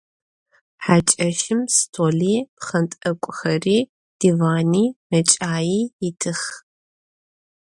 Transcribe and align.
Haç'eşım 0.85 1.61
stoli, 1.75 2.35
pxhent'ek'uxeri, 2.57 3.79
divani, 4.19 4.85
meç'ai 5.09 5.73
yitıx. 6.03 6.41